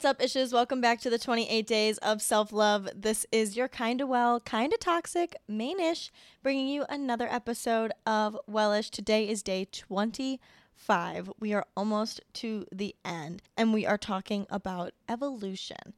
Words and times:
What's 0.00 0.22
up, 0.22 0.26
ishes? 0.26 0.50
Welcome 0.50 0.80
back 0.80 0.98
to 1.02 1.10
the 1.10 1.18
28 1.18 1.66
Days 1.66 1.98
of 1.98 2.22
Self 2.22 2.54
Love. 2.54 2.88
This 2.96 3.26
is 3.30 3.54
your 3.54 3.68
kinda 3.68 4.06
well, 4.06 4.40
kinda 4.40 4.78
toxic 4.78 5.36
mainish, 5.46 6.08
bringing 6.42 6.68
you 6.68 6.86
another 6.88 7.28
episode 7.30 7.92
of 8.06 8.34
Wellish. 8.46 8.88
Today 8.88 9.28
is 9.28 9.42
day 9.42 9.66
25. 9.70 11.30
We 11.38 11.52
are 11.52 11.66
almost 11.76 12.22
to 12.32 12.64
the 12.72 12.96
end, 13.04 13.42
and 13.58 13.74
we 13.74 13.84
are 13.84 13.98
talking 13.98 14.46
about 14.48 14.94
evolution. 15.06 15.92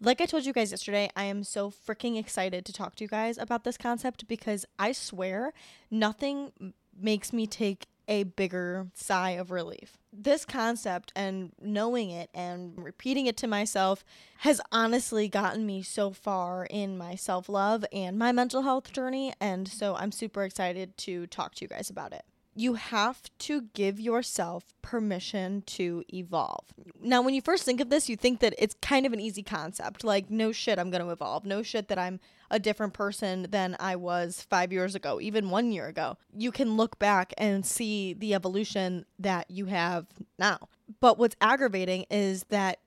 Like 0.00 0.20
I 0.20 0.26
told 0.26 0.46
you 0.46 0.52
guys 0.52 0.70
yesterday, 0.70 1.10
I 1.16 1.24
am 1.24 1.42
so 1.42 1.68
freaking 1.68 2.16
excited 2.16 2.64
to 2.64 2.72
talk 2.72 2.94
to 2.94 3.02
you 3.02 3.08
guys 3.08 3.38
about 3.38 3.64
this 3.64 3.76
concept 3.76 4.28
because 4.28 4.66
I 4.78 4.92
swear 4.92 5.52
nothing 5.90 6.74
makes 6.96 7.32
me 7.32 7.48
take 7.48 7.86
a 8.08 8.24
bigger 8.24 8.88
sigh 8.94 9.32
of 9.32 9.50
relief. 9.50 9.98
This 10.12 10.44
concept 10.44 11.12
and 11.14 11.52
knowing 11.60 12.10
it 12.10 12.30
and 12.34 12.72
repeating 12.82 13.26
it 13.26 13.36
to 13.38 13.46
myself 13.46 14.04
has 14.38 14.60
honestly 14.72 15.28
gotten 15.28 15.66
me 15.66 15.82
so 15.82 16.10
far 16.10 16.64
in 16.64 16.96
my 16.96 17.14
self 17.14 17.48
love 17.48 17.84
and 17.92 18.18
my 18.18 18.32
mental 18.32 18.62
health 18.62 18.92
journey. 18.92 19.34
And 19.40 19.68
so 19.68 19.94
I'm 19.94 20.10
super 20.10 20.42
excited 20.42 20.96
to 20.98 21.26
talk 21.26 21.54
to 21.56 21.64
you 21.64 21.68
guys 21.68 21.90
about 21.90 22.12
it 22.12 22.24
you 22.58 22.74
have 22.74 23.22
to 23.38 23.62
give 23.72 24.00
yourself 24.00 24.74
permission 24.82 25.62
to 25.64 26.02
evolve. 26.12 26.64
Now, 27.00 27.22
when 27.22 27.32
you 27.32 27.40
first 27.40 27.64
think 27.64 27.80
of 27.80 27.88
this, 27.88 28.08
you 28.08 28.16
think 28.16 28.40
that 28.40 28.52
it's 28.58 28.74
kind 28.82 29.06
of 29.06 29.12
an 29.12 29.20
easy 29.20 29.44
concept. 29.44 30.02
Like, 30.02 30.28
no 30.28 30.50
shit, 30.50 30.76
I'm 30.76 30.90
going 30.90 31.04
to 31.04 31.10
evolve. 31.10 31.44
No 31.44 31.62
shit 31.62 31.86
that 31.86 32.00
I'm 32.00 32.18
a 32.50 32.58
different 32.58 32.94
person 32.94 33.46
than 33.50 33.76
I 33.78 33.94
was 33.94 34.44
five 34.50 34.72
years 34.72 34.96
ago, 34.96 35.20
even 35.20 35.50
one 35.50 35.70
year 35.70 35.86
ago. 35.86 36.16
You 36.36 36.50
can 36.50 36.76
look 36.76 36.98
back 36.98 37.32
and 37.38 37.64
see 37.64 38.12
the 38.12 38.34
evolution 38.34 39.06
that 39.20 39.48
you 39.48 39.66
have 39.66 40.06
now. 40.36 40.68
But 41.00 41.16
what's 41.16 41.36
aggravating 41.40 42.06
is 42.10 42.42
that 42.48 42.80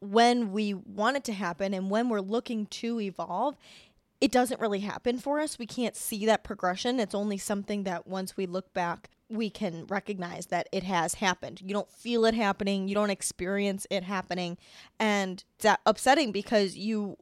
when 0.00 0.50
we 0.50 0.74
want 0.74 1.18
it 1.18 1.24
to 1.24 1.32
happen 1.32 1.72
and 1.72 1.88
when 1.88 2.08
we're 2.08 2.20
looking 2.20 2.66
to 2.66 3.00
evolve, 3.00 3.56
it 4.20 4.32
doesn't 4.32 4.60
really 4.60 4.80
happen 4.80 5.18
for 5.18 5.40
us. 5.40 5.58
We 5.58 5.66
can't 5.66 5.96
see 5.96 6.26
that 6.26 6.44
progression. 6.44 7.00
It's 7.00 7.14
only 7.14 7.38
something 7.38 7.84
that 7.84 8.06
once 8.06 8.36
we 8.36 8.46
look 8.46 8.72
back, 8.72 9.10
we 9.28 9.50
can 9.50 9.86
recognize 9.86 10.46
that 10.46 10.68
it 10.72 10.82
has 10.84 11.14
happened. 11.14 11.60
You 11.60 11.74
don't 11.74 11.90
feel 11.90 12.24
it 12.24 12.34
happening, 12.34 12.88
you 12.88 12.94
don't 12.94 13.10
experience 13.10 13.86
it 13.90 14.04
happening. 14.04 14.58
And 14.98 15.42
it's 15.58 15.78
upsetting 15.86 16.32
because 16.32 16.76
you 16.76 17.16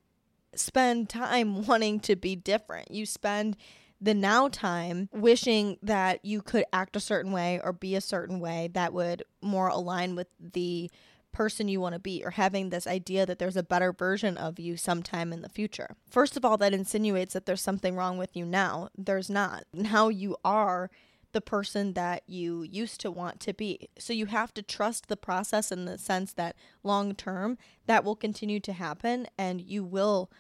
spend 0.55 1.09
time 1.09 1.67
wanting 1.67 2.01
to 2.01 2.17
be 2.17 2.37
different. 2.37 2.91
You 2.91 3.07
spend 3.07 3.57
the 4.01 4.15
now 4.15 4.49
time 4.49 5.09
wishing 5.13 5.79
that 5.81 6.25
you 6.25 6.43
could 6.43 6.65
act 6.73 6.97
a 6.97 7.01
certain 7.01 7.31
way 7.31 7.61
or 7.63 7.73
be 7.73 7.95
a 7.95 8.01
certain 8.01 8.41
way 8.41 8.69
that 8.75 8.93
would 8.93 9.23
more 9.41 9.69
align 9.69 10.17
with 10.17 10.27
the 10.41 10.91
person 11.33 11.69
you 11.69 11.81
want 11.81 11.95
to 11.95 11.99
be 11.99 12.23
or 12.25 12.31
having 12.31 12.71
this 12.71 12.87
idea 12.87 13.27
that 13.27 13.39
there's 13.39 13.57
a 13.57 13.63
better 13.63 13.93
version 13.93 14.37
of 14.37 14.59
you 14.59 14.77
sometime 14.77 15.33
in 15.33 15.43
the 15.43 15.49
future. 15.49 15.97
First 16.09 16.37
of 16.37 16.45
all, 16.45 16.57
that 16.59 16.75
insinuates 16.75 17.33
that 17.35 17.47
there's 17.47 17.63
something 17.63 17.97
wrong 17.97 18.19
with 18.19 18.37
you 18.37 18.45
now. 18.45 18.89
There's 18.97 19.31
not. 19.31 19.65
Now 19.73 20.09
you 20.09 20.37
are 20.45 20.91
the 21.33 21.41
person 21.41 21.95
that 21.95 22.23
you 22.27 22.63
used 22.63 23.01
to 23.01 23.11
want 23.11 23.41
to 23.41 23.55
be. 23.55 23.89
So 23.99 24.13
you 24.13 24.27
have 24.27 24.53
to 24.55 24.63
trust 24.63 25.09
the 25.09 25.17
process 25.17 25.73
in 25.73 25.87
the 25.87 25.99
sense 25.99 26.33
that 26.35 26.57
long 26.83 27.15
term 27.15 27.59
that 27.87 28.05
will 28.05 28.17
continue 28.17 28.61
to 28.61 28.73
happen 28.73 29.27
and 29.39 29.61
you 29.61 29.83
will 29.85 30.31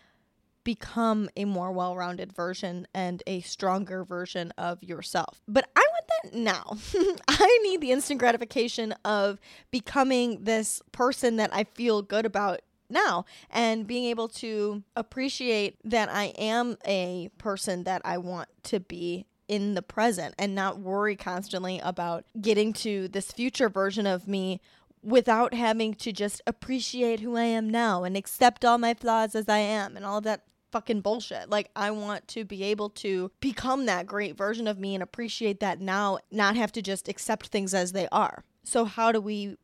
become 0.64 1.28
a 1.36 1.44
more 1.44 1.72
well 1.72 1.96
rounded 1.96 2.32
version 2.32 2.86
and 2.94 3.22
a 3.26 3.40
stronger 3.40 4.04
version 4.04 4.52
of 4.56 4.82
yourself. 4.82 5.40
But 5.48 5.68
I 5.76 5.80
want 5.80 6.04
that 6.22 6.34
now. 6.34 6.76
I 7.28 7.58
need 7.64 7.80
the 7.80 7.92
instant 7.92 8.20
gratification 8.20 8.92
of 9.04 9.38
becoming 9.70 10.44
this 10.44 10.82
person 10.92 11.36
that 11.36 11.54
I 11.54 11.64
feel 11.64 12.02
good 12.02 12.26
about 12.26 12.60
now 12.88 13.24
and 13.50 13.86
being 13.86 14.04
able 14.04 14.28
to 14.28 14.82
appreciate 14.94 15.78
that 15.84 16.08
I 16.08 16.26
am 16.38 16.76
a 16.86 17.30
person 17.38 17.84
that 17.84 18.02
I 18.04 18.18
want 18.18 18.48
to 18.64 18.80
be 18.80 19.26
in 19.48 19.74
the 19.74 19.82
present 19.82 20.34
and 20.38 20.54
not 20.54 20.78
worry 20.78 21.16
constantly 21.16 21.78
about 21.80 22.24
getting 22.40 22.72
to 22.72 23.08
this 23.08 23.30
future 23.32 23.68
version 23.68 24.06
of 24.06 24.28
me 24.28 24.60
without 25.02 25.52
having 25.52 25.94
to 25.94 26.12
just 26.12 26.40
appreciate 26.46 27.20
who 27.20 27.36
I 27.36 27.44
am 27.44 27.68
now 27.68 28.04
and 28.04 28.16
accept 28.16 28.64
all 28.64 28.78
my 28.78 28.94
flaws 28.94 29.34
as 29.34 29.48
I 29.48 29.58
am 29.58 29.96
and 29.96 30.06
all 30.06 30.20
that 30.20 30.42
fucking 30.72 31.02
bullshit. 31.02 31.48
Like, 31.48 31.70
I 31.76 31.90
want 31.90 32.26
to 32.28 32.44
be 32.44 32.64
able 32.64 32.90
to 32.90 33.30
become 33.40 33.86
that 33.86 34.06
great 34.06 34.36
version 34.36 34.66
of 34.66 34.78
me 34.78 34.94
and 34.94 35.02
appreciate 35.02 35.60
that 35.60 35.80
now, 35.80 36.18
not 36.30 36.56
have 36.56 36.72
to 36.72 36.82
just 36.82 37.08
accept 37.08 37.46
things 37.46 37.74
as 37.74 37.92
they 37.92 38.08
are. 38.10 38.44
So, 38.64 38.84
how 38.84 39.12
do 39.12 39.20
we 39.20 39.56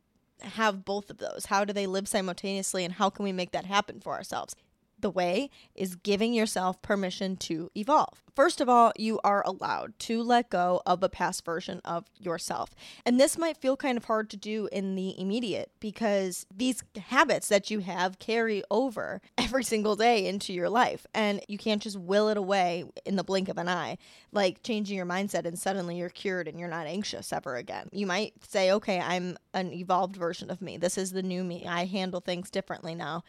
have 0.42 0.84
both 0.84 1.10
of 1.10 1.18
those? 1.18 1.46
How 1.46 1.64
do 1.64 1.72
they 1.72 1.86
live 1.86 2.06
simultaneously, 2.06 2.84
and 2.84 2.94
how 2.94 3.10
can 3.10 3.24
we 3.24 3.32
make 3.32 3.52
that 3.52 3.64
happen 3.64 4.00
for 4.00 4.14
ourselves? 4.14 4.54
The 5.00 5.10
way 5.10 5.50
is 5.74 5.96
giving 5.96 6.34
yourself 6.34 6.82
permission 6.82 7.36
to 7.38 7.70
evolve. 7.76 8.22
First 8.38 8.60
of 8.60 8.68
all, 8.68 8.92
you 8.96 9.18
are 9.24 9.42
allowed 9.44 9.98
to 10.00 10.22
let 10.22 10.48
go 10.48 10.80
of 10.86 11.02
a 11.02 11.08
past 11.08 11.44
version 11.44 11.80
of 11.84 12.04
yourself. 12.18 12.70
And 13.04 13.18
this 13.18 13.36
might 13.36 13.56
feel 13.56 13.76
kind 13.76 13.98
of 13.98 14.04
hard 14.04 14.30
to 14.30 14.36
do 14.36 14.68
in 14.70 14.94
the 14.94 15.20
immediate 15.20 15.72
because 15.80 16.46
these 16.54 16.84
habits 16.96 17.48
that 17.48 17.68
you 17.68 17.80
have 17.80 18.20
carry 18.20 18.62
over 18.70 19.20
every 19.38 19.64
single 19.64 19.96
day 19.96 20.24
into 20.24 20.52
your 20.52 20.68
life. 20.68 21.04
And 21.12 21.40
you 21.48 21.58
can't 21.58 21.82
just 21.82 21.98
will 21.98 22.28
it 22.28 22.36
away 22.36 22.84
in 23.04 23.16
the 23.16 23.24
blink 23.24 23.48
of 23.48 23.58
an 23.58 23.68
eye, 23.68 23.98
like 24.30 24.62
changing 24.62 24.96
your 24.96 25.04
mindset 25.04 25.44
and 25.44 25.58
suddenly 25.58 25.96
you're 25.96 26.08
cured 26.08 26.46
and 26.46 26.60
you're 26.60 26.68
not 26.68 26.86
anxious 26.86 27.32
ever 27.32 27.56
again. 27.56 27.88
You 27.90 28.06
might 28.06 28.34
say, 28.48 28.70
okay, 28.70 29.00
I'm 29.00 29.36
an 29.52 29.72
evolved 29.72 30.14
version 30.14 30.48
of 30.48 30.62
me. 30.62 30.76
This 30.76 30.96
is 30.96 31.10
the 31.10 31.24
new 31.24 31.42
me. 31.42 31.66
I 31.66 31.86
handle 31.86 32.20
things 32.20 32.50
differently 32.50 32.94
now 32.94 33.24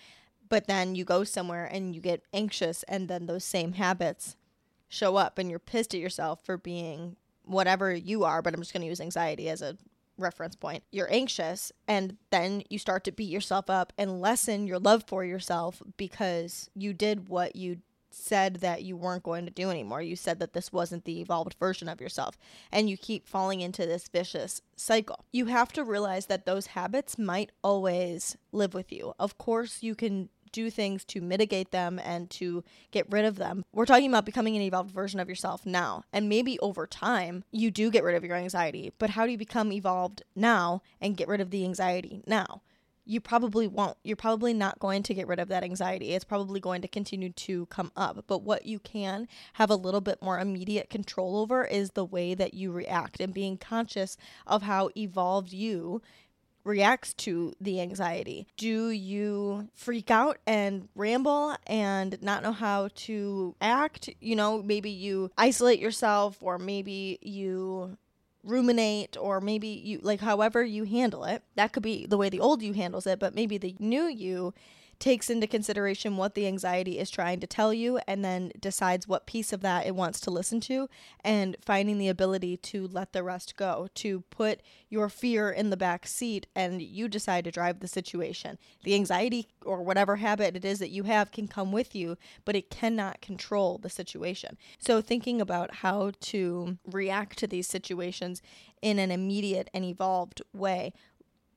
but 0.50 0.68
then 0.68 0.96
you 0.96 1.06
go 1.06 1.24
somewhere 1.24 1.66
and 1.66 1.96
you 1.96 2.02
get 2.02 2.24
anxious 2.34 2.84
and 2.84 3.08
then 3.08 3.26
those 3.26 3.44
same 3.44 3.74
habits 3.74 4.36
show 4.88 5.16
up 5.16 5.38
and 5.38 5.50
you're 5.50 5.60
pissed 5.60 5.94
at 5.94 6.00
yourself 6.02 6.44
for 6.44 6.58
being 6.58 7.16
whatever 7.44 7.94
you 7.94 8.24
are 8.24 8.42
but 8.42 8.54
i'm 8.54 8.60
just 8.60 8.74
going 8.74 8.82
to 8.82 8.88
use 8.88 9.02
anxiety 9.02 9.50
as 9.50 9.62
a 9.62 9.78
reference 10.18 10.56
point 10.56 10.84
you're 10.92 11.12
anxious 11.12 11.72
and 11.88 12.18
then 12.30 12.62
you 12.70 12.78
start 12.78 13.06
to 13.06 13.12
beat 13.12 13.30
yourself 13.30 13.70
up 13.70 13.94
and 13.98 14.20
lessen 14.20 14.68
your 14.68 14.80
love 14.80 15.04
for 15.08 15.24
yourself 15.24 15.82
because 15.96 16.70
you 16.76 16.94
did 16.94 17.30
what 17.30 17.56
you 17.56 17.78
said 18.12 18.56
that 18.56 18.84
you 18.84 18.98
weren't 18.98 19.24
going 19.24 19.46
to 19.46 19.52
do 19.52 19.70
anymore. 19.70 20.02
You 20.02 20.16
said 20.16 20.40
that 20.40 20.54
this 20.54 20.72
wasn't 20.72 21.06
the 21.06 21.22
evolved 21.22 21.56
version 21.60 21.88
of 21.88 22.02
yourself, 22.02 22.38
and 22.72 22.90
you 22.90 22.98
keep 22.98 23.28
falling 23.28 23.62
into 23.62 23.86
this 23.86 24.08
vicious 24.08 24.62
cycle. 24.76 25.26
You 25.32 25.46
have 25.46 25.72
to 25.74 25.84
realize 25.84 26.26
that 26.28 26.46
those 26.46 26.68
habits 26.68 27.18
might 27.18 27.52
always 27.64 28.38
live 28.52 28.74
with 28.74 28.92
you. 28.92 29.14
Of 29.20 29.38
course, 29.38 29.84
you 29.84 29.96
can 29.96 30.30
do 30.52 30.70
things 30.70 31.04
to 31.06 31.22
mitigate 31.22 31.72
them 31.72 32.00
and 32.04 32.30
to 32.32 32.64
get 32.92 33.06
rid 33.10 33.26
of 33.26 33.38
them. 33.38 33.64
We're 33.74 33.86
talking 33.86 34.10
about 34.10 34.26
becoming 34.26 34.56
an 34.56 34.62
evolved 34.62 34.92
version 34.92 35.20
of 35.20 35.30
yourself 35.30 35.66
now. 35.66 36.04
And 36.12 36.30
maybe 36.30 36.60
over 36.60 36.88
time, 36.88 37.44
you 37.52 37.72
do 37.72 37.92
get 37.92 38.04
rid 38.04 38.16
of 38.16 38.24
your 38.24 38.36
anxiety. 38.36 38.92
But 38.98 39.12
how 39.12 39.26
do 39.26 39.32
you 39.32 39.38
become 39.38 39.72
evolved 39.72 40.24
now 40.36 40.82
and 41.02 41.18
get 41.18 41.28
rid 41.28 41.42
of 41.42 41.52
the 41.52 41.64
anxiety 41.66 42.24
now? 42.28 42.62
You 43.06 43.20
probably 43.20 43.66
won't. 43.66 43.98
You're 44.04 44.16
probably 44.16 44.54
not 44.54 44.78
going 44.78 45.02
to 45.02 45.16
get 45.16 45.28
rid 45.28 45.40
of 45.40 45.48
that 45.48 45.64
anxiety. 45.64 46.14
It's 46.14 46.24
probably 46.24 46.60
going 46.60 46.84
to 46.84 46.88
continue 46.88 47.32
to 47.32 47.66
come 47.66 47.92
up. 47.96 48.24
But 48.28 48.44
what 48.44 48.68
you 48.68 48.78
can 48.78 49.28
have 49.54 49.72
a 49.72 49.76
little 49.76 50.02
bit 50.02 50.22
more 50.22 50.40
immediate 50.40 50.92
control 50.92 51.38
over 51.38 51.66
is 51.66 51.92
the 51.92 52.06
way 52.06 52.36
that 52.36 52.54
you 52.54 52.72
react 52.72 53.20
and 53.20 53.34
being 53.34 53.58
conscious 53.58 54.16
of 54.46 54.62
how 54.62 54.92
evolved 54.96 55.52
you 55.52 56.04
reacts 56.64 57.14
to 57.16 57.54
the 57.60 57.82
anxiety? 57.82 58.48
Do 58.58 58.90
you 58.90 59.70
freak 59.74 60.12
out 60.12 60.38
and 60.46 60.88
ramble 60.96 61.56
and 61.68 62.22
not 62.22 62.44
know 62.44 62.52
how 62.52 62.90
to 62.96 63.56
act? 63.62 64.10
You 64.20 64.36
know, 64.36 64.62
maybe 64.62 64.90
you 64.90 65.32
isolate 65.38 65.80
yourself 65.80 66.38
or 66.42 66.58
maybe 66.58 67.20
you 67.22 67.98
ruminate 68.44 69.18
or 69.20 69.42
maybe 69.42 69.68
you 69.68 70.00
like 70.02 70.22
however 70.22 70.64
you 70.64 70.86
handle 70.86 71.24
it. 71.26 71.44
That 71.56 71.74
could 71.74 71.84
be 71.84 72.06
the 72.06 72.18
way 72.18 72.30
the 72.30 72.40
old 72.40 72.62
you 72.62 72.74
handles 72.74 73.08
it, 73.08 73.20
but 73.20 73.36
maybe 73.36 73.58
the 73.58 73.76
new 73.80 74.04
you 74.04 74.54
takes 75.00 75.30
into 75.30 75.48
consideration 75.48 76.18
what 76.18 76.36
the 76.36 76.46
anxiety 76.46 77.00
is 77.00 77.10
trying 77.10 77.40
to 77.40 77.48
tell 77.48 77.74
you 77.74 78.00
and 78.08 78.24
then 78.24 78.52
decides 78.60 79.08
what 79.08 79.26
piece 79.26 79.54
of 79.54 79.62
that 79.62 79.86
it 79.86 79.96
wants 79.96 80.20
to 80.20 80.30
listen 80.30 80.60
to 80.60 80.90
and 81.24 81.56
finding 81.62 81.98
the 81.98 82.10
ability 82.10 82.58
to 82.58 82.88
let 82.88 83.14
the 83.14 83.24
rest 83.24 83.56
go, 83.56 83.88
to 83.96 84.22
put 84.30 84.62
your 84.90 85.08
fear 85.08 85.50
in 85.50 85.70
the 85.70 85.78
back 85.78 86.06
seat 86.06 86.48
and 86.56 86.82
you 86.82 87.08
decide 87.08 87.46
to 87.46 87.52
drive 87.52 87.80
the 87.80 87.88
situation. 87.88 88.58
The 88.84 88.96
anxiety 88.96 89.48
or 89.64 89.82
whatever 89.82 90.18
habit 90.18 90.56
it 90.58 90.66
is 90.66 90.80
that 90.80 90.90
you 90.90 91.04
have 91.04 91.32
can 91.32 91.48
come 91.48 91.72
with 91.72 91.96
you, 91.96 92.18
but 92.44 92.56
it 92.56 92.70
cannot 92.70 93.22
control 93.22 93.78
the 93.78 93.90
situation. 93.90 94.58
So, 94.80 95.02
thinking 95.02 95.40
about 95.40 95.76
how 95.76 96.12
to 96.20 96.78
react 96.86 97.38
to 97.40 97.48
these 97.48 97.68
situations 97.68 98.42
in 98.82 99.00
an 99.00 99.12
immediate 99.12 99.70
and 99.74 99.86
evolved 99.86 100.42
way, 100.54 100.94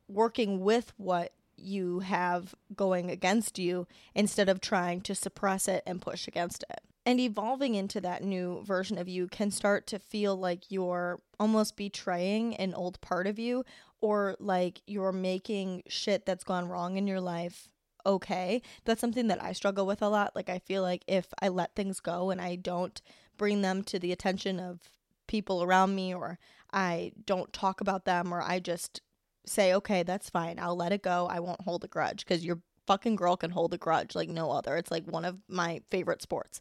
working 0.08 0.60
with 0.60 0.92
what 0.96 1.32
you 1.62 2.00
have 2.00 2.54
going 2.74 3.10
against 3.10 3.58
you 3.58 3.86
instead 4.14 4.48
of 4.48 4.60
trying 4.60 5.00
to 5.02 5.14
suppress 5.14 5.68
it 5.68 5.82
and 5.86 6.00
push 6.02 6.26
against 6.28 6.64
it. 6.70 6.80
And 7.04 7.18
evolving 7.18 7.74
into 7.74 8.00
that 8.00 8.22
new 8.22 8.62
version 8.64 8.96
of 8.96 9.08
you 9.08 9.26
can 9.26 9.50
start 9.50 9.86
to 9.88 9.98
feel 9.98 10.36
like 10.36 10.70
you're 10.70 11.20
almost 11.40 11.76
betraying 11.76 12.54
an 12.56 12.74
old 12.74 13.00
part 13.00 13.26
of 13.26 13.38
you 13.38 13.64
or 14.00 14.36
like 14.38 14.82
you're 14.86 15.12
making 15.12 15.82
shit 15.88 16.26
that's 16.26 16.44
gone 16.44 16.68
wrong 16.68 16.96
in 16.96 17.06
your 17.06 17.20
life 17.20 17.68
okay. 18.06 18.62
That's 18.84 19.00
something 19.00 19.28
that 19.28 19.42
I 19.42 19.52
struggle 19.52 19.86
with 19.86 20.02
a 20.02 20.08
lot. 20.08 20.34
Like, 20.34 20.48
I 20.48 20.58
feel 20.58 20.82
like 20.82 21.04
if 21.06 21.26
I 21.40 21.48
let 21.48 21.74
things 21.74 22.00
go 22.00 22.30
and 22.30 22.40
I 22.40 22.56
don't 22.56 23.00
bring 23.36 23.62
them 23.62 23.82
to 23.84 23.98
the 23.98 24.12
attention 24.12 24.60
of 24.60 24.80
people 25.26 25.62
around 25.62 25.94
me, 25.94 26.14
or 26.14 26.38
I 26.72 27.12
don't 27.24 27.52
talk 27.52 27.80
about 27.80 28.04
them, 28.04 28.32
or 28.32 28.42
I 28.42 28.58
just 28.58 29.00
say, 29.46 29.74
okay, 29.74 30.02
that's 30.02 30.30
fine. 30.30 30.58
I'll 30.58 30.76
let 30.76 30.92
it 30.92 31.02
go. 31.02 31.26
I 31.30 31.40
won't 31.40 31.62
hold 31.62 31.84
a 31.84 31.88
grudge 31.88 32.24
because 32.24 32.44
your 32.44 32.60
fucking 32.86 33.16
girl 33.16 33.36
can 33.36 33.50
hold 33.50 33.74
a 33.74 33.78
grudge 33.78 34.14
like 34.14 34.28
no 34.28 34.50
other. 34.50 34.76
It's 34.76 34.90
like 34.90 35.04
one 35.04 35.24
of 35.24 35.38
my 35.48 35.82
favorite 35.90 36.22
sports. 36.22 36.60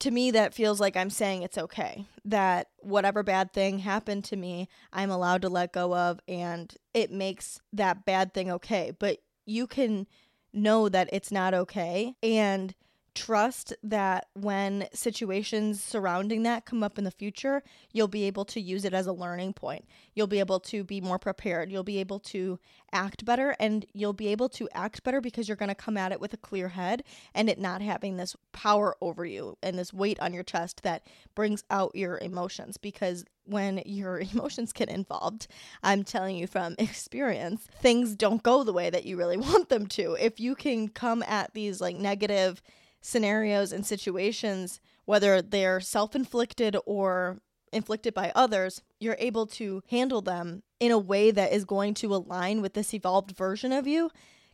To 0.00 0.10
me, 0.10 0.30
that 0.32 0.52
feels 0.52 0.78
like 0.78 0.96
I'm 0.96 1.10
saying 1.10 1.42
it's 1.42 1.56
okay. 1.56 2.06
That 2.24 2.68
whatever 2.80 3.22
bad 3.22 3.52
thing 3.52 3.78
happened 3.78 4.24
to 4.24 4.36
me, 4.36 4.68
I'm 4.92 5.10
allowed 5.10 5.42
to 5.42 5.48
let 5.48 5.72
go 5.72 5.94
of, 5.96 6.20
and 6.28 6.74
it 6.92 7.10
makes 7.10 7.60
that 7.72 8.04
bad 8.04 8.34
thing 8.34 8.50
okay. 8.50 8.92
But 8.98 9.18
you 9.46 9.66
can 9.66 10.06
know 10.52 10.88
that 10.88 11.08
it's 11.12 11.30
not 11.30 11.54
okay 11.54 12.14
and 12.22 12.74
trust 13.16 13.72
that 13.82 14.28
when 14.34 14.86
situations 14.92 15.82
surrounding 15.82 16.42
that 16.44 16.66
come 16.66 16.82
up 16.82 16.98
in 16.98 17.04
the 17.04 17.10
future, 17.10 17.62
you'll 17.92 18.06
be 18.06 18.24
able 18.24 18.44
to 18.44 18.60
use 18.60 18.84
it 18.84 18.92
as 18.92 19.06
a 19.06 19.12
learning 19.12 19.54
point. 19.54 19.86
You'll 20.14 20.26
be 20.26 20.38
able 20.38 20.60
to 20.60 20.84
be 20.84 21.00
more 21.00 21.18
prepared. 21.18 21.72
You'll 21.72 21.82
be 21.82 21.98
able 21.98 22.20
to 22.20 22.60
act 22.92 23.24
better, 23.24 23.56
and 23.58 23.86
you'll 23.94 24.12
be 24.12 24.28
able 24.28 24.50
to 24.50 24.68
act 24.74 25.02
better 25.02 25.20
because 25.20 25.48
you're 25.48 25.56
going 25.56 25.70
to 25.70 25.74
come 25.74 25.96
at 25.96 26.12
it 26.12 26.20
with 26.20 26.34
a 26.34 26.38
clear 26.38 26.68
head 26.68 27.02
and 27.34 27.48
it 27.48 27.58
not 27.58 27.80
having 27.80 28.16
this 28.16 28.36
power 28.52 28.96
over 29.00 29.24
you 29.24 29.56
and 29.62 29.78
this 29.78 29.92
weight 29.92 30.20
on 30.20 30.34
your 30.34 30.44
chest 30.44 30.82
that 30.82 31.06
brings 31.34 31.64
out 31.70 31.96
your 31.96 32.18
emotions. 32.18 32.76
Because 32.76 33.24
when 33.46 33.82
your 33.86 34.18
emotions 34.32 34.72
get 34.72 34.88
involved, 34.88 35.46
I'm 35.82 36.04
telling 36.04 36.36
you 36.36 36.46
from 36.46 36.74
experience, 36.78 37.66
things 37.80 38.14
don't 38.14 38.42
go 38.42 38.62
the 38.62 38.72
way 38.74 38.90
that 38.90 39.06
you 39.06 39.16
really 39.16 39.38
want 39.38 39.70
them 39.70 39.86
to. 39.88 40.16
If 40.20 40.38
you 40.38 40.54
can 40.54 40.88
come 40.88 41.22
at 41.22 41.54
these 41.54 41.80
like 41.80 41.96
negative, 41.96 42.62
scenarios 43.06 43.72
and 43.72 43.86
situations, 43.86 44.80
whether 45.04 45.40
they're 45.40 45.80
self 45.80 46.16
inflicted 46.16 46.76
or 46.86 47.38
inflicted 47.72 48.12
by 48.12 48.32
others, 48.34 48.82
you're 48.98 49.16
able 49.20 49.46
to 49.46 49.82
handle 49.90 50.20
them 50.20 50.62
in 50.80 50.90
a 50.90 50.98
way 50.98 51.30
that 51.30 51.52
is 51.52 51.64
going 51.64 51.94
to 51.94 52.14
align 52.14 52.60
with 52.60 52.74
this 52.74 52.92
evolved 52.92 53.36
version 53.36 53.72
of 53.72 53.86
you 53.86 54.10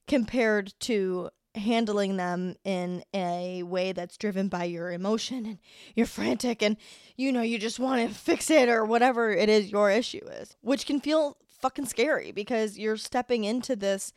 compared 0.07 0.75
to 0.81 1.31
handling 1.55 2.17
them 2.17 2.55
in 2.65 3.03
a 3.15 3.63
way 3.63 3.93
that's 3.93 4.17
driven 4.17 4.49
by 4.49 4.65
your 4.65 4.91
emotion 4.91 5.45
and 5.45 5.59
you're 5.95 6.07
frantic 6.07 6.63
and 6.63 6.79
you 7.15 7.31
know 7.31 7.43
you 7.43 7.59
just 7.59 7.79
want 7.79 8.09
to 8.09 8.15
fix 8.15 8.51
it 8.51 8.71
or 8.71 8.87
whatever 8.87 9.31
it 9.31 9.51
is 9.51 9.71
your 9.71 9.91
issue 9.91 10.25
is 10.41 10.57
which 10.63 10.87
can 10.87 10.99
feel 10.99 11.37
fucking 11.61 11.85
scary 11.85 12.33
because 12.33 12.79
you're 12.79 12.97
stepping 12.97 13.45
into 13.45 13.77
this 13.77 14.15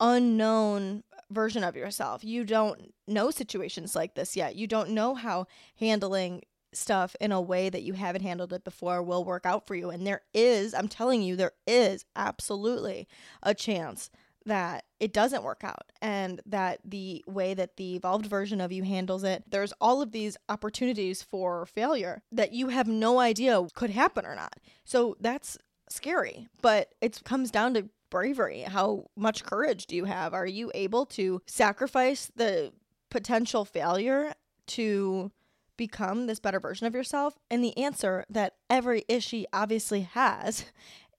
unknown 0.00 1.04
version 1.30 1.64
of 1.64 1.76
yourself. 1.76 2.24
You 2.24 2.44
don't 2.44 2.92
know 3.06 3.30
situations 3.30 3.94
like 3.94 4.14
this 4.14 4.36
yet. 4.36 4.56
You 4.56 4.66
don't 4.66 4.90
know 4.90 5.14
how 5.14 5.46
handling 5.76 6.42
stuff 6.72 7.16
in 7.20 7.32
a 7.32 7.40
way 7.40 7.68
that 7.68 7.82
you 7.82 7.94
haven't 7.94 8.22
handled 8.22 8.52
it 8.52 8.64
before 8.64 9.02
will 9.02 9.24
work 9.24 9.46
out 9.46 9.66
for 9.66 9.74
you. 9.74 9.90
And 9.90 10.06
there 10.06 10.22
is, 10.32 10.74
I'm 10.74 10.88
telling 10.88 11.22
you, 11.22 11.36
there 11.36 11.52
is 11.66 12.04
absolutely 12.14 13.08
a 13.42 13.54
chance 13.54 14.10
that 14.46 14.84
it 14.98 15.12
doesn't 15.12 15.42
work 15.42 15.62
out 15.62 15.92
and 16.00 16.40
that 16.46 16.80
the 16.84 17.22
way 17.26 17.52
that 17.54 17.76
the 17.76 17.96
evolved 17.96 18.26
version 18.26 18.60
of 18.60 18.72
you 18.72 18.82
handles 18.84 19.22
it, 19.22 19.44
there's 19.48 19.72
all 19.80 20.00
of 20.00 20.12
these 20.12 20.36
opportunities 20.48 21.22
for 21.22 21.66
failure 21.66 22.22
that 22.32 22.52
you 22.52 22.68
have 22.68 22.88
no 22.88 23.18
idea 23.18 23.66
could 23.74 23.90
happen 23.90 24.24
or 24.24 24.34
not. 24.34 24.58
So 24.84 25.16
that's 25.20 25.58
scary, 25.90 26.48
but 26.62 26.94
it 27.00 27.22
comes 27.24 27.50
down 27.50 27.74
to 27.74 27.88
bravery? 28.10 28.62
How 28.62 29.06
much 29.16 29.44
courage 29.44 29.86
do 29.86 29.96
you 29.96 30.04
have? 30.04 30.34
Are 30.34 30.46
you 30.46 30.70
able 30.74 31.06
to 31.06 31.40
sacrifice 31.46 32.30
the 32.34 32.72
potential 33.08 33.64
failure 33.64 34.32
to 34.68 35.32
become 35.76 36.26
this 36.26 36.40
better 36.40 36.60
version 36.60 36.86
of 36.86 36.94
yourself? 36.94 37.38
And 37.50 37.64
the 37.64 37.76
answer 37.78 38.24
that 38.28 38.54
every 38.68 39.04
Ishi 39.08 39.46
obviously 39.52 40.02
has 40.02 40.66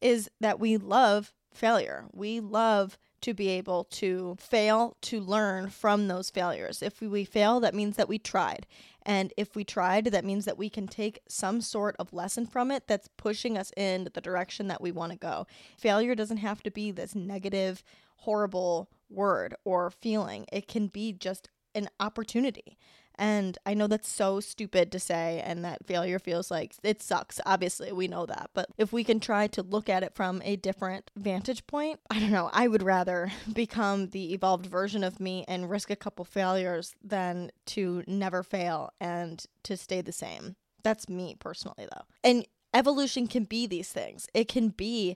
is 0.01 0.29
that 0.39 0.59
we 0.59 0.77
love 0.77 1.33
failure. 1.53 2.05
We 2.13 2.39
love 2.39 2.97
to 3.21 3.33
be 3.33 3.50
able 3.50 3.85
to 3.85 4.35
fail 4.39 4.97
to 5.01 5.19
learn 5.19 5.69
from 5.69 6.07
those 6.07 6.29
failures. 6.29 6.81
If 6.81 7.01
we 7.01 7.23
fail, 7.25 7.59
that 7.59 7.75
means 7.75 7.95
that 7.97 8.09
we 8.09 8.19
tried. 8.19 8.65
And 9.03 9.33
if 9.38 9.56
we 9.56 9.63
tried, 9.63 10.06
that 10.06 10.25
means 10.25 10.45
that 10.45 10.57
we 10.57 10.69
can 10.69 10.88
take 10.88 11.21
some 11.27 11.62
sort 11.62 11.95
of 11.97 12.13
lesson 12.13 12.45
from 12.45 12.71
it 12.71 12.88
that's 12.88 13.09
pushing 13.18 13.57
us 13.57 13.71
in 13.75 14.07
the 14.13 14.21
direction 14.21 14.68
that 14.68 14.81
we 14.81 14.91
want 14.91 15.12
to 15.12 15.18
go. 15.18 15.47
Failure 15.77 16.15
doesn't 16.15 16.38
have 16.38 16.62
to 16.63 16.71
be 16.71 16.91
this 16.91 17.15
negative, 17.15 17.83
horrible 18.18 18.89
word 19.09 19.56
or 19.65 19.89
feeling, 19.89 20.45
it 20.51 20.67
can 20.67 20.88
be 20.88 21.12
just 21.12 21.50
an 21.74 21.89
opportunity. 22.00 22.77
And 23.21 23.56
I 23.68 23.75
know 23.75 23.85
that's 23.85 24.09
so 24.09 24.39
stupid 24.39 24.91
to 24.91 25.00
say, 25.00 25.44
and 25.45 25.63
that 25.63 25.85
failure 25.85 26.18
feels 26.18 26.50
like 26.50 26.73
it 26.81 27.03
sucks. 27.03 27.39
Obviously, 27.45 27.91
we 27.91 28.07
know 28.07 28.25
that. 28.25 28.50
But 28.56 28.69
if 28.79 28.91
we 28.91 29.03
can 29.03 29.19
try 29.19 29.45
to 29.45 29.62
look 29.62 29.89
at 29.89 30.01
it 30.01 30.15
from 30.15 30.41
a 30.44 30.56
different 30.56 31.12
vantage 31.15 31.68
point, 31.68 32.00
I 32.09 32.19
don't 32.19 32.31
know. 32.31 32.50
I 32.51 32.68
would 32.68 32.81
rather 32.81 33.31
become 33.53 34.07
the 34.07 34.33
evolved 34.33 34.65
version 34.65 35.03
of 35.03 35.19
me 35.19 35.45
and 35.47 35.69
risk 35.69 35.91
a 35.91 35.95
couple 35.95 36.25
failures 36.25 36.95
than 37.03 37.51
to 37.68 38.03
never 38.07 38.41
fail 38.41 38.89
and 39.00 39.45
to 39.65 39.77
stay 39.77 40.01
the 40.01 40.12
same. 40.12 40.56
That's 40.81 41.07
me 41.07 41.35
personally, 41.39 41.88
though. 41.94 42.06
And 42.24 42.47
evolution 42.74 43.27
can 43.27 43.44
be 43.44 43.67
these 43.67 43.89
things, 43.89 44.25
it 44.33 44.47
can 44.47 44.69
be 44.69 45.15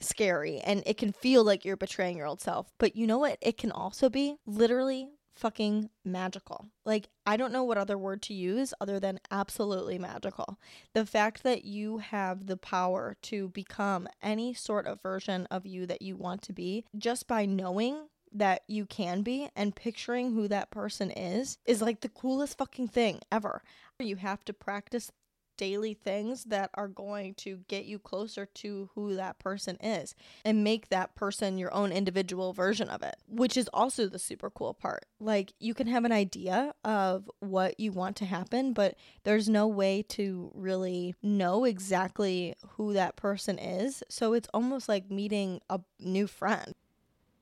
scary 0.00 0.58
and 0.60 0.82
it 0.86 0.96
can 0.98 1.12
feel 1.12 1.44
like 1.44 1.64
you're 1.64 1.78
betraying 1.78 2.18
your 2.18 2.26
old 2.26 2.42
self. 2.42 2.70
But 2.76 2.94
you 2.94 3.06
know 3.06 3.18
what? 3.18 3.38
It 3.40 3.56
can 3.56 3.72
also 3.72 4.10
be 4.10 4.36
literally 4.46 5.12
fucking 5.38 5.90
magical. 6.04 6.66
Like, 6.84 7.08
I 7.24 7.36
don't 7.36 7.52
know 7.52 7.64
what 7.64 7.78
other 7.78 7.96
word 7.96 8.22
to 8.22 8.34
use 8.34 8.74
other 8.80 8.98
than 8.98 9.20
absolutely 9.30 9.98
magical. 9.98 10.58
The 10.94 11.06
fact 11.06 11.42
that 11.44 11.64
you 11.64 11.98
have 11.98 12.46
the 12.46 12.56
power 12.56 13.16
to 13.22 13.48
become 13.48 14.08
any 14.22 14.52
sort 14.54 14.86
of 14.86 15.02
version 15.02 15.46
of 15.50 15.64
you 15.66 15.86
that 15.86 16.02
you 16.02 16.16
want 16.16 16.42
to 16.42 16.52
be 16.52 16.84
just 16.96 17.26
by 17.26 17.46
knowing 17.46 18.08
that 18.32 18.62
you 18.66 18.84
can 18.84 19.22
be 19.22 19.48
and 19.56 19.74
picturing 19.74 20.34
who 20.34 20.48
that 20.48 20.70
person 20.70 21.10
is 21.10 21.58
is 21.64 21.80
like 21.80 22.00
the 22.00 22.08
coolest 22.08 22.58
fucking 22.58 22.88
thing 22.88 23.20
ever. 23.32 23.62
You 24.00 24.16
have 24.16 24.44
to 24.44 24.52
practice 24.52 25.10
daily 25.58 25.92
things 25.92 26.44
that 26.44 26.70
are 26.72 26.88
going 26.88 27.34
to 27.34 27.58
get 27.68 27.84
you 27.84 27.98
closer 27.98 28.46
to 28.46 28.88
who 28.94 29.14
that 29.16 29.38
person 29.38 29.76
is 29.82 30.14
and 30.44 30.64
make 30.64 30.88
that 30.88 31.14
person 31.14 31.58
your 31.58 31.74
own 31.74 31.92
individual 31.92 32.54
version 32.54 32.88
of 32.88 33.02
it, 33.02 33.16
which 33.28 33.58
is 33.58 33.68
also 33.74 34.08
the 34.08 34.18
super 34.18 34.48
cool 34.48 34.72
part. 34.72 35.04
Like, 35.20 35.52
you 35.60 35.74
can 35.74 35.88
have 35.88 36.06
an 36.06 36.12
idea 36.12 36.72
of 36.84 37.30
what 37.40 37.78
you 37.78 37.92
want 37.92 38.16
to 38.16 38.24
happen, 38.24 38.72
but 38.72 38.94
there's 39.24 39.48
no 39.48 39.66
way 39.66 40.02
to 40.10 40.50
really 40.54 41.14
know 41.22 41.64
exactly 41.64 42.54
who 42.76 42.94
that 42.94 43.16
person 43.16 43.58
is. 43.58 44.02
So 44.08 44.32
it's 44.32 44.48
almost 44.54 44.88
like 44.88 45.10
meeting 45.10 45.60
a 45.68 45.80
new 46.00 46.26
friend 46.26 46.74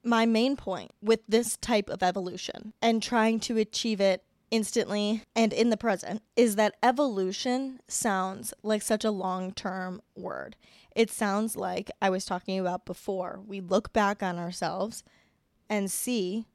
my 0.07 0.25
main 0.25 0.57
point 0.57 0.93
with 1.03 1.21
this 1.29 1.57
type 1.57 1.91
of 1.91 2.03
evolution 2.03 2.73
and 2.81 3.03
trying 3.03 3.41
to 3.41 3.59
achieve 3.59 4.01
it 4.01 4.23
instantly 4.51 5.23
and 5.35 5.53
in 5.53 5.71
the 5.71 5.77
present 5.77 6.23
is 6.37 6.57
that 6.57 6.77
evolution 6.83 7.81
sounds 7.89 8.55
like 8.63 8.83
such 8.83 9.05
a 9.05 9.11
long 9.11 9.53
term 9.53 10.01
word. 10.15 10.57
It 10.95 11.11
sounds 11.11 11.57
like 11.57 11.91
I 12.01 12.11
was 12.11 12.25
talking 12.25 12.59
about 12.59 12.87
before. 12.87 13.41
We 13.47 13.61
look 13.61 13.93
back 13.93 14.23
on 14.23 14.39
ourselves 14.39 15.05
and 15.69 15.91
see 15.91 16.47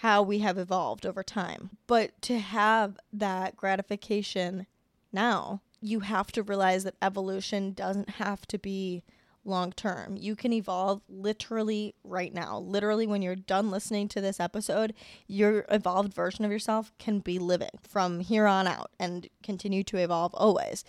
how 0.00 0.22
we 0.22 0.38
have 0.38 0.56
evolved 0.56 1.04
over 1.04 1.22
time. 1.22 1.70
But 1.86 2.20
to 2.22 2.38
have 2.38 2.98
that 3.12 3.56
gratification 3.56 4.66
now, 5.12 5.60
you 5.82 6.00
have 6.00 6.32
to 6.32 6.42
realize 6.42 6.84
that 6.84 6.94
evolution 7.02 7.72
doesn't 7.72 8.10
have 8.10 8.46
to 8.46 8.58
be 8.58 9.02
long 9.44 9.72
term. 9.72 10.16
You 10.16 10.36
can 10.36 10.52
evolve 10.52 11.02
literally 11.08 11.94
right 12.04 12.32
now. 12.32 12.58
Literally, 12.58 13.06
when 13.06 13.22
you're 13.22 13.36
done 13.36 13.70
listening 13.70 14.08
to 14.08 14.20
this 14.20 14.40
episode, 14.40 14.94
your 15.26 15.64
evolved 15.70 16.14
version 16.14 16.44
of 16.44 16.50
yourself 16.50 16.92
can 16.98 17.20
be 17.20 17.38
living 17.38 17.70
from 17.82 18.20
here 18.20 18.46
on 18.46 18.66
out 18.66 18.90
and 18.98 19.28
continue 19.42 19.82
to 19.84 19.96
evolve 19.96 20.34
always, 20.34 20.84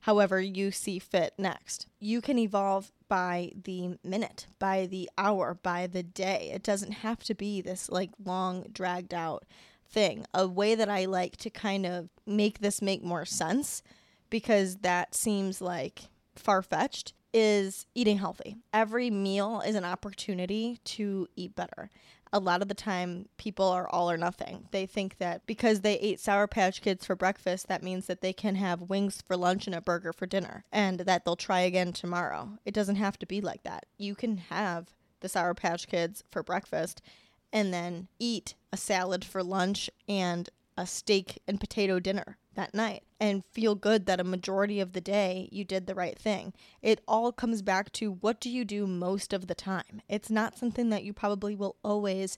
however, 0.00 0.40
you 0.40 0.70
see 0.70 0.98
fit 0.98 1.34
next. 1.38 1.86
You 1.98 2.20
can 2.20 2.38
evolve 2.38 2.92
by 3.08 3.52
the 3.64 3.98
minute, 4.02 4.46
by 4.58 4.86
the 4.86 5.08
hour, 5.16 5.58
by 5.62 5.86
the 5.86 6.02
day. 6.02 6.50
It 6.52 6.62
doesn't 6.62 6.92
have 6.92 7.22
to 7.24 7.34
be 7.34 7.60
this 7.60 7.88
like 7.88 8.10
long, 8.24 8.66
dragged 8.72 9.14
out 9.14 9.44
thing. 9.88 10.26
A 10.34 10.46
way 10.46 10.74
that 10.74 10.88
I 10.88 11.04
like 11.04 11.36
to 11.38 11.50
kind 11.50 11.86
of 11.86 12.08
make 12.26 12.58
this 12.58 12.82
make 12.82 13.02
more 13.02 13.24
sense 13.24 13.82
because 14.30 14.76
that 14.78 15.14
seems 15.14 15.60
like 15.60 16.02
far 16.34 16.62
fetched 16.62 17.12
is 17.36 17.84
eating 17.94 18.16
healthy. 18.16 18.56
Every 18.72 19.10
meal 19.10 19.60
is 19.60 19.74
an 19.74 19.84
opportunity 19.84 20.80
to 20.84 21.28
eat 21.36 21.54
better. 21.54 21.90
A 22.32 22.40
lot 22.40 22.62
of 22.62 22.68
the 22.68 22.74
time, 22.74 23.28
people 23.36 23.68
are 23.68 23.86
all 23.86 24.10
or 24.10 24.16
nothing. 24.16 24.68
They 24.70 24.86
think 24.86 25.18
that 25.18 25.46
because 25.46 25.82
they 25.82 25.98
ate 25.98 26.18
Sour 26.18 26.46
Patch 26.46 26.80
Kids 26.80 27.04
for 27.04 27.14
breakfast, 27.14 27.68
that 27.68 27.82
means 27.82 28.06
that 28.06 28.22
they 28.22 28.32
can 28.32 28.54
have 28.54 28.88
wings 28.88 29.22
for 29.26 29.36
lunch 29.36 29.66
and 29.66 29.76
a 29.76 29.82
burger 29.82 30.14
for 30.14 30.24
dinner, 30.24 30.64
and 30.72 31.00
that 31.00 31.26
they'll 31.26 31.36
try 31.36 31.60
again 31.60 31.92
tomorrow. 31.92 32.58
It 32.64 32.72
doesn't 32.72 32.96
have 32.96 33.18
to 33.18 33.26
be 33.26 33.42
like 33.42 33.64
that. 33.64 33.84
You 33.98 34.14
can 34.14 34.38
have 34.38 34.94
the 35.20 35.28
Sour 35.28 35.52
Patch 35.52 35.88
Kids 35.88 36.24
for 36.30 36.42
breakfast 36.42 37.02
and 37.52 37.70
then 37.72 38.08
eat 38.18 38.54
a 38.72 38.78
salad 38.78 39.26
for 39.26 39.42
lunch 39.42 39.90
and 40.08 40.48
a 40.78 40.86
steak 40.86 41.42
and 41.46 41.60
potato 41.60 42.00
dinner 42.00 42.38
that 42.56 42.74
night 42.74 43.04
and 43.20 43.44
feel 43.44 43.74
good 43.74 44.06
that 44.06 44.20
a 44.20 44.24
majority 44.24 44.80
of 44.80 44.92
the 44.92 45.00
day 45.00 45.48
you 45.52 45.64
did 45.64 45.86
the 45.86 45.94
right 45.94 46.18
thing. 46.18 46.52
It 46.82 47.00
all 47.06 47.32
comes 47.32 47.62
back 47.62 47.92
to 47.92 48.12
what 48.12 48.40
do 48.40 48.50
you 48.50 48.64
do 48.64 48.86
most 48.86 49.32
of 49.32 49.46
the 49.46 49.54
time? 49.54 50.02
It's 50.08 50.30
not 50.30 50.58
something 50.58 50.90
that 50.90 51.04
you 51.04 51.12
probably 51.12 51.54
will 51.54 51.76
always 51.84 52.36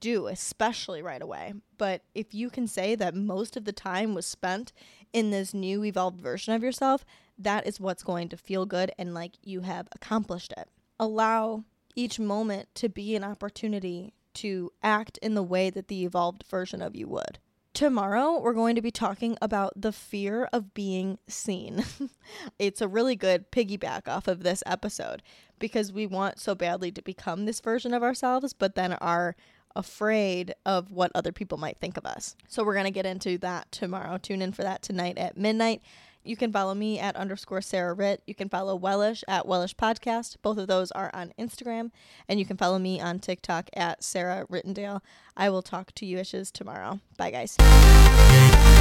do, 0.00 0.26
especially 0.26 1.02
right 1.02 1.22
away. 1.22 1.54
But 1.78 2.02
if 2.14 2.34
you 2.34 2.50
can 2.50 2.66
say 2.66 2.94
that 2.94 3.14
most 3.14 3.56
of 3.56 3.64
the 3.64 3.72
time 3.72 4.14
was 4.14 4.26
spent 4.26 4.72
in 5.12 5.30
this 5.30 5.54
new 5.54 5.84
evolved 5.84 6.20
version 6.20 6.54
of 6.54 6.62
yourself, 6.62 7.04
that 7.38 7.66
is 7.66 7.80
what's 7.80 8.02
going 8.02 8.28
to 8.30 8.36
feel 8.36 8.66
good 8.66 8.92
and 8.98 9.14
like 9.14 9.32
you 9.42 9.60
have 9.60 9.88
accomplished 9.92 10.52
it. 10.56 10.68
Allow 10.98 11.64
each 11.94 12.18
moment 12.18 12.68
to 12.76 12.88
be 12.88 13.16
an 13.16 13.24
opportunity 13.24 14.14
to 14.32 14.70
act 14.82 15.18
in 15.18 15.34
the 15.34 15.42
way 15.42 15.70
that 15.70 15.88
the 15.88 16.04
evolved 16.04 16.44
version 16.48 16.80
of 16.82 16.94
you 16.94 17.08
would. 17.08 17.38
Tomorrow, 17.80 18.38
we're 18.38 18.52
going 18.52 18.74
to 18.74 18.82
be 18.82 18.90
talking 18.90 19.38
about 19.40 19.72
the 19.74 19.90
fear 19.90 20.50
of 20.52 20.74
being 20.74 21.18
seen. 21.28 21.82
it's 22.58 22.82
a 22.82 22.88
really 22.88 23.16
good 23.16 23.50
piggyback 23.50 24.06
off 24.06 24.28
of 24.28 24.42
this 24.42 24.62
episode 24.66 25.22
because 25.58 25.90
we 25.90 26.06
want 26.06 26.38
so 26.38 26.54
badly 26.54 26.92
to 26.92 27.00
become 27.00 27.46
this 27.46 27.60
version 27.60 27.94
of 27.94 28.02
ourselves, 28.02 28.52
but 28.52 28.74
then 28.74 28.92
are 28.92 29.34
afraid 29.74 30.54
of 30.66 30.92
what 30.92 31.10
other 31.14 31.32
people 31.32 31.56
might 31.56 31.78
think 31.78 31.96
of 31.96 32.04
us. 32.04 32.36
So, 32.48 32.62
we're 32.64 32.74
going 32.74 32.84
to 32.84 32.90
get 32.90 33.06
into 33.06 33.38
that 33.38 33.72
tomorrow. 33.72 34.18
Tune 34.18 34.42
in 34.42 34.52
for 34.52 34.60
that 34.60 34.82
tonight 34.82 35.16
at 35.16 35.38
midnight. 35.38 35.80
You 36.22 36.36
can 36.36 36.52
follow 36.52 36.74
me 36.74 36.98
at 36.98 37.16
underscore 37.16 37.62
Sarah 37.62 37.94
Ritt. 37.94 38.22
You 38.26 38.34
can 38.34 38.48
follow 38.48 38.76
Wellish 38.76 39.24
at 39.26 39.46
Wellish 39.46 39.74
Podcast. 39.74 40.36
Both 40.42 40.58
of 40.58 40.66
those 40.66 40.90
are 40.92 41.10
on 41.14 41.32
Instagram. 41.38 41.90
And 42.28 42.38
you 42.38 42.46
can 42.46 42.56
follow 42.56 42.78
me 42.78 43.00
on 43.00 43.18
TikTok 43.18 43.70
at 43.74 44.04
Sarah 44.04 44.46
Rittendale. 44.50 45.00
I 45.36 45.48
will 45.48 45.62
talk 45.62 45.92
to 45.94 46.06
you 46.06 46.18
ishes 46.18 46.52
tomorrow. 46.52 47.00
Bye, 47.16 47.30
guys. 47.30 48.76